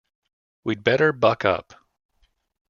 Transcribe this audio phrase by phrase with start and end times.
[0.63, 1.73] We’d better buck up.